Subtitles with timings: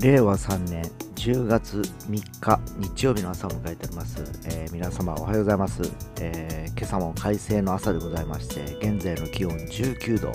[0.00, 0.82] 令和3年
[1.16, 5.82] 10月3日日曜日の朝を迎えております、えー皆様おはようございます、
[6.22, 10.32] えー今朝も快晴の朝でございまして現在の気温19度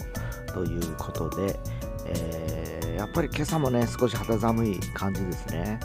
[0.54, 1.60] ということで、
[2.06, 5.80] えーやっぱり今朝もね少し肌寒い感じですね、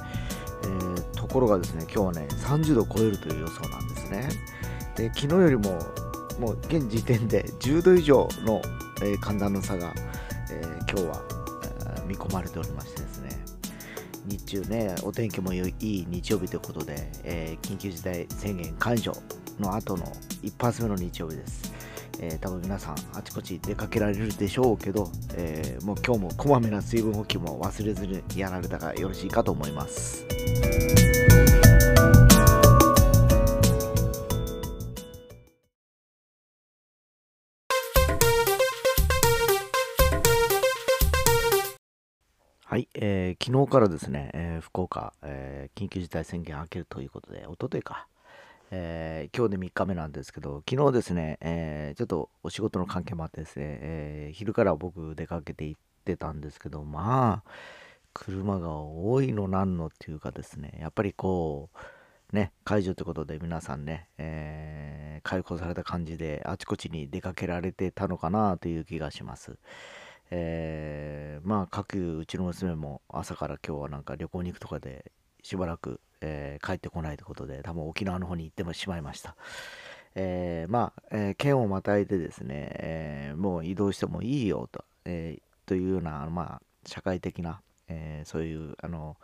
[0.64, 4.28] えーところがですね今日はね30度超えるという予想なんですね。
[4.96, 5.78] で昨日よりも
[6.38, 8.60] もう現時点で10度以上の、
[9.02, 9.94] えー寒暖の差が、
[10.50, 11.22] えー今日は、
[11.62, 12.99] えー見込まれておりまして
[14.30, 19.12] 日中ねお天気もいい日曜日ということで、えー緊急事態宣言解除
[19.58, 20.04] の後の
[20.42, 21.72] 一発目の日曜日です、
[22.20, 30.24] えー多分皆さんあちこち出かけられるでしょうけど、えーもう今日もこまめな水分補給も忘れずにやられたらよろしいかと思います。
[42.70, 48.06] はい、えー昨日からですね、えー福岡、えー緊急事態宣言明けるということで、おとといか、
[48.70, 57.50] えー今日で3日目なんですけど、昨日ですね、えーちょっとお仕事の関係もあってですね、えー昼から僕出かけて行ってたんですけど、まあ、
[58.14, 61.70] 車が多いのなんのっていうかですね、やっぱりこ
[62.32, 69.58] う、ね、解除ということで皆さんね、えー解放された感じであちこちに出かけられてたのかなという気がします。
[70.30, 75.10] えーまあ各うちの娘も朝から今日はなんか旅行に行くとかで
[75.42, 79.36] しばらく、えー帰ってこないということで多分沖縄の方に行ってもしまいました、
[80.14, 89.16] えーまあ、えー県をまたいでですね、えーもう移動してもいいよと,、えーというような、まあ、社会的な、えーそういうあの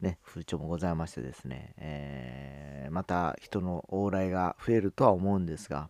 [0.00, 5.88] ね、風潮もございましてですね、えーまた人の往来が増えるとは思うんですが、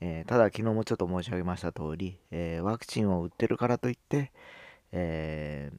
[0.00, 4.32] えーただ昨日もちょっと申し上げました通り、えーワクチンを打ってるからといって、
[4.92, 5.78] えー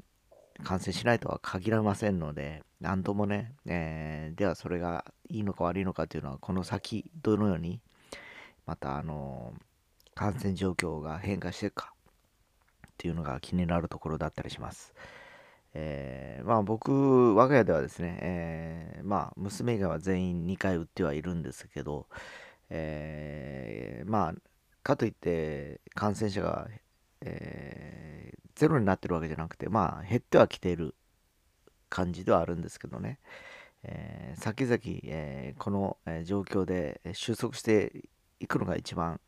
[0.64, 7.80] 感染しないとは限らませんので、なんともね、えではそれがいいのか悪いのかというのは、この先どのように、
[8.66, 9.54] またあの
[10.16, 11.94] 感染状況が変化していくか
[12.88, 14.94] っていうのが気になるところだったりします。
[15.74, 22.08] えーまあ僕、我が家ではですね、えーまあ娘以外は全員2回打ってはいるんですけど、
[22.70, 24.34] えーまあ、
[24.84, 26.68] かといって感染者が、
[27.22, 30.94] えーゼロになってるわけじゃなくて、まあ減ってはきている
[31.90, 33.20] 感じではあるんですけどね、
[33.84, 38.04] えー先々、えーこの、状況で収束して
[38.42, 39.22] いくのが一番、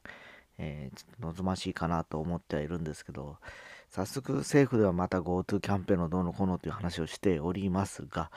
[0.58, 3.38] えー望ましいかなと思ってはいるんですけど、
[3.90, 8.32] 早速政府ではまた GoTo キャンペーンのどうのこうのという話をしておりますが、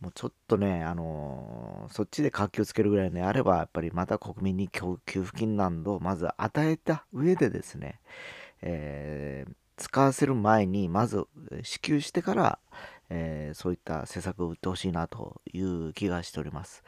[0.00, 8.00] もうちょっとね、あのーそっちで活気をつけるぐらいであれば、やっぱりまた国民に給付金などをまず与えた上でですね、
[8.62, 11.26] えー使わせる前にまず
[11.62, 12.58] 支給してから、
[13.10, 16.82] えーそういった施策を打ってほしいなという気がしております。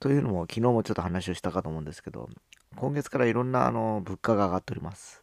[0.00, 2.28] というのも、昨日もちょっと話をしたかと思うんですけど、
[2.76, 5.22] 今月からいろんなあの物価が上がっております。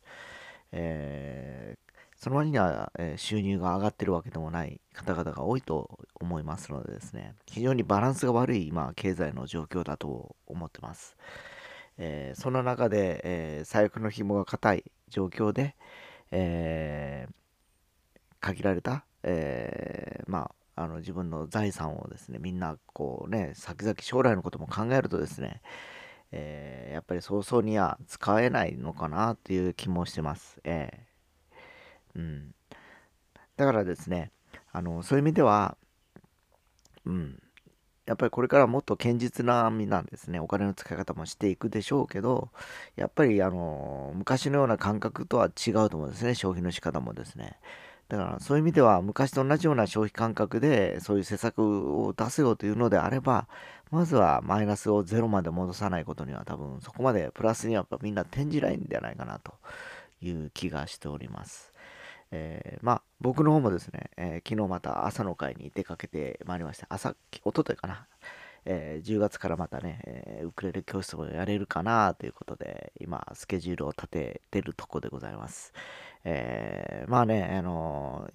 [0.71, 1.88] えー
[2.19, 11.15] その割には、え収入が上がってるわけでもない方々が多いと思いますのでですね、非常にバランスが悪い今、経済の状況だと思ってます。
[11.97, 15.75] えーその中で、えー財布の紐が固い状況で、
[16.31, 17.33] えー
[18.41, 25.61] 限られた、えーまあ、あの自分の財産をですね、みんなこうね、先々将来のことも考えるとですね、
[26.31, 30.59] えーやっぱり早々には使えないのかなっていう気もしてます。
[30.65, 31.08] えー
[32.19, 32.55] うん。
[33.55, 34.31] だからですね、
[34.71, 35.77] あの、そういう意味では、
[37.05, 37.41] うん、
[38.05, 40.39] やっぱりこれからもっと堅実な身なんですね。
[40.39, 42.49] お金の使い方もしていくでしょうけど、
[42.95, 46.35] やっぱりあの、昔のような感覚とは違うと思うんですね。
[46.35, 47.57] 消費の仕方もですね。
[48.09, 53.47] だからそういう意味では昔と同じような消費感覚でそういう施策を出せようというのであれば、
[53.91, 59.53] まずはマイナスをゼロまで戻さないことには多分そこまでプラスにはやっぱみんな転じないんじゃないかなと
[60.21, 61.71] いう気がしております。
[62.31, 66.87] えーまあ僕の方もですね、えー昨日また朝の会に出かけてまいりました。
[66.89, 68.07] 朝、おとといかな。
[68.65, 75.73] えー10月からまたね、えウクレレ教室をやれるかなということで、今、スケジュールを立ててるとこでございます。
[76.25, 78.29] えまあね、あの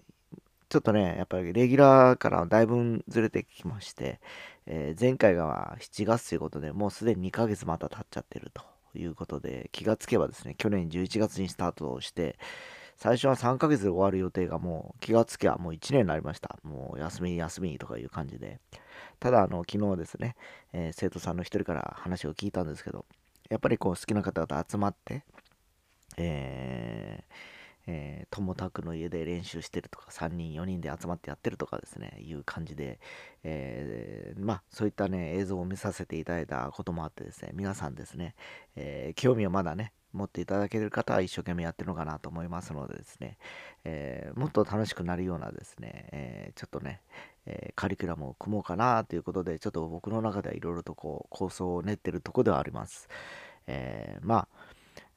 [0.68, 4.20] ちょっとね、やっぱりレギュラーからだいぶずれてきまして、
[4.66, 8.62] え前回が7月ということで、もうすでに2ヶ月また経っちゃってると
[8.98, 12.38] いうことで、気がつけばですね、去年11月にスタートして、
[12.96, 16.58] 最初は3ヶ月で終わる予定がもう気がつけばもう1年になりました。
[16.62, 18.60] もう休み休みとかいう感じで。
[19.20, 20.36] ただ、あの、昨日ですね、
[20.72, 23.04] えー生徒さんの一人から話を聞いたんですけど、
[23.48, 25.24] やっぱりこう好きな方々集まって、
[26.16, 27.54] えー
[27.86, 32.98] えー、友拓の家で練習してるとか、3人、4人で集まってやってるとかですね、いう感じで、
[33.42, 38.34] えー、まあ、そういったね、映像を見させていただいたこともあってですね、皆さんですね、
[38.76, 43.36] えー、興味をまだね、持っていただける方は一生懸命やってるのかなと思いますのでですね、
[43.84, 47.00] えー、もっと楽しくなるようなですね、えー、ちょっとね、
[47.46, 53.08] えー、カリキュラムを組もうかなということで、ちょっと僕の中ではいろいろとこう構想を練ってるとこではあります。
[53.66, 54.48] えまあ、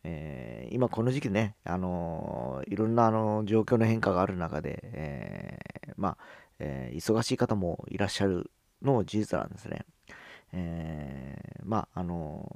[0.03, 5.59] え今この時期ね、あのいろんなあの状況の変化がある中で、え
[5.97, 6.17] まあ、
[6.59, 8.49] え忙しい方もいらっしゃる
[8.81, 9.85] のも事実なんですね。
[10.53, 12.49] えー、まああの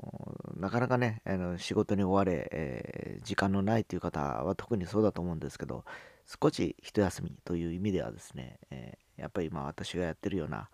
[0.58, 5.84] なかなかねあの仕事に追われ、えー、時間のないという方は特にそうだと思うんですけど
[6.26, 10.70] 少し一休みという意味ではですね、えー、やっぱり今私がやってるような、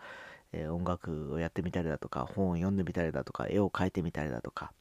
[0.53, 4.71] え音楽をやってみたりだとか本を読んでみたりだとか絵を描いてみたりだとか、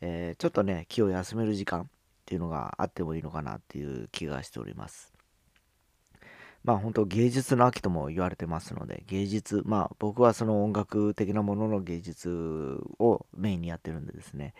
[0.00, 1.86] えちょっとね気を休める時間っ
[2.26, 5.17] ていうのがあってもいいのかなっていう気がしております。
[6.68, 14.52] まあ本当芸術の秋とも言われてますので、芸術、まあ僕はその音楽的なものの芸術をメインにやってるんでですね、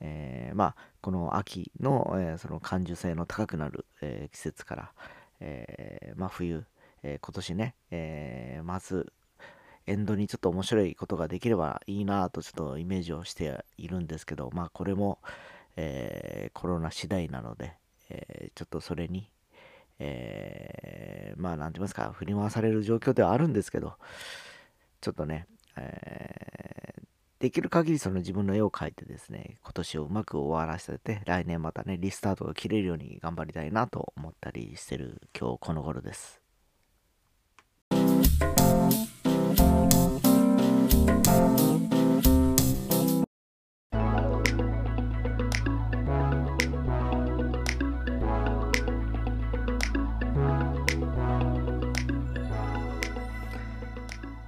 [0.00, 4.92] えー、まあこの秋の,、えー、その感受性の高くなる、えー、季節から、
[5.40, 6.64] えまあ冬、
[7.02, 9.12] え今年ね、えまず
[9.86, 15.18] エンドにちょっと面白いことができればいいなとちょっとイメージをしているんですけど、まあこれも、
[15.76, 17.74] えコロナ次第なので、
[18.08, 19.28] えちょっとそれに、
[20.00, 23.94] えー、まあ、何て言いますか、振り回される状況ではあるんですけど、
[25.00, 27.02] ちょっとね、えー、
[27.38, 36.49] できる限りその自分の絵を描いてですね、今年をうまく終わらせて、来年またね、リスタートが切れるように頑張りたいなと思ったりしてる今日この頃です。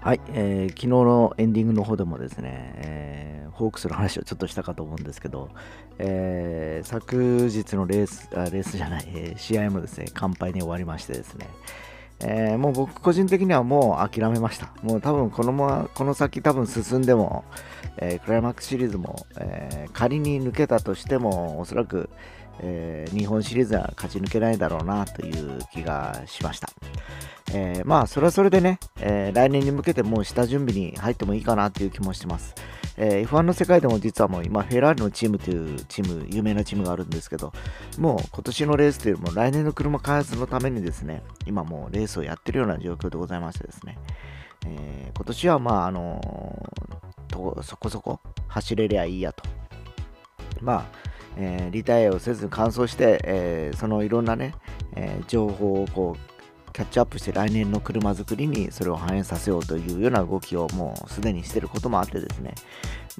[0.03, 5.49] はい、えー、昨日のエンディングの方でもですね、えー、ホークスの話をちょっとしたかと思うんですけど、
[6.01, 11.49] えー、昨日のレース、あレースじゃない、えー、試合もですね、完敗に終わりましてですね、
[12.19, 14.73] えー、もう僕個人的にはもう諦めました。
[14.83, 17.45] もう多分このまま、この先多分進んでも、
[17.97, 22.11] えー、クライマックスシリーズも、えー、仮に抜けたとしても、おそらく、
[22.61, 26.69] え日本シリーズは勝ち抜けないだろうなという気がしました。
[27.55, 32.55] えー、まあ、それはそれでね、えー、来年に向けてもう下準備に入ってもいいかなという気もしてます。
[32.97, 37.53] えー、F1 の世界でも実はもう今、フェラーリのチームというチーム、有名なチームがあるんですけど、
[37.99, 43.99] もう今年のレースというよりも来年の車開発のためにですね、今もうレースをやってるような状況でございましてですね、
[44.67, 49.43] えー、今年はまあ、あのー、そこそこ走れりゃいいやと。
[50.61, 54.55] まあ、えー、リタイアをせずに完走して、えー、そのいろんなね、
[54.97, 56.33] えー、情報をこう
[56.73, 62.55] キャッチアップして来年の車作りにそれを反映させようというような動きをもうすでにしてることもあってですね、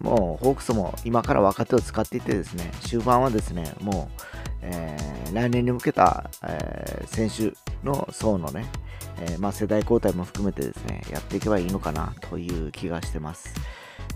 [0.01, 4.23] もうホークスも今から若手を使っていってですね、終盤はですね、もう、
[4.63, 7.55] えー、来年に向けた、えー、選手
[7.87, 8.65] の層のね、
[9.21, 13.55] えー、まあ、世代交代も含めてですね、やっていけばいいのかなという気がしてます。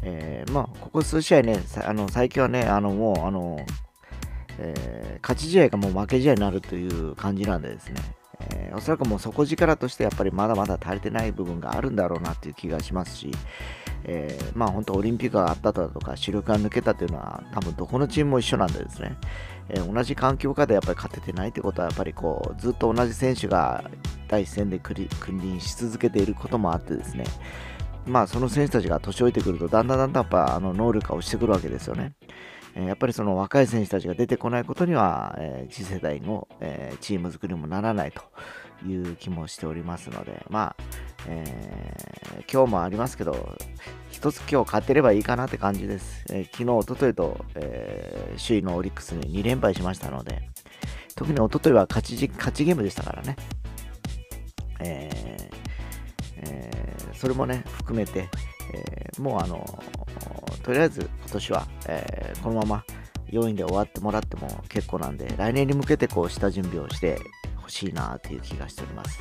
[0.03, 3.61] えまあ、ここ数試合ね、あの最近はね、あのもう、あの、
[4.59, 8.01] え勝ち試合がもう負け試合になるという感じなんでですね、
[8.41, 13.31] えー、おそらくもう底力としてやっぱりまだまだ足りてない部分があるんだろうなっていう気がしますし、
[14.05, 19.17] えー、まあ本当オリンピックがあっただとか主力が抜けたというのは多分どこのチームも一緒なんでですね、
[19.69, 23.85] えー、同じ環境下でやっぱり勝ててないってことはやっぱりこうずっと同じ選手が
[24.29, 25.09] 第一線で君
[25.41, 27.25] 臨し続けていることもあってですね。
[28.07, 32.13] まあその選手たちが年老いてくるとだんだんだんだんやっぱあの能力が落ちてくるわけですよね。
[32.77, 38.23] えやっぱりその若い選手たちが出てこないことには、え次世代の、えチーム作りもならないと
[38.87, 40.83] いう気もしておりますので、まあ、
[41.27, 43.57] えー、今日もありますけど、
[44.11, 46.25] 一つ今日勝てればいいかなって感じです。
[46.31, 50.43] えー、昨日、おとといと、えー、首位のオリックスに2連敗しましたので、
[51.15, 53.37] 特におとといは勝ち勝ちゲームでしたからね。
[54.81, 55.11] え
[56.37, 58.29] えー、それもね、含めて、
[58.75, 59.65] えもうあの
[60.63, 62.85] とりあえず今年は、えー、このまま
[63.31, 67.19] 4位で終わってもらっても結構なんで、来年に向けてこう下準備をして
[67.57, 69.21] ほしいなという気がしております。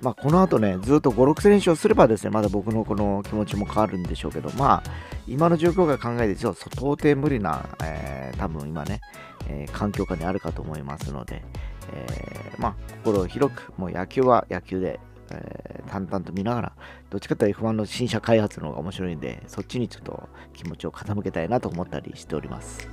[0.00, 4.90] まあ、この後ね、ずっと5、6連勝すればですね、まだ僕のこの気持ちも変わるんでしょうけど、まあ、
[5.26, 9.00] 今の状況が考えて、ちょっと到底無理な、えー、多分今ね、
[9.48, 11.42] えー、環境下にあるかと思いますので、
[11.92, 15.00] えー、まあ、心を広く、もう野球は野球で、
[15.30, 16.72] えー、淡々と見ながら、
[17.10, 22.88] どっちかというと F1 の新車開発の方が面白いんで、そっちにちょっと気持ちを傾けたいなと思ったりしております。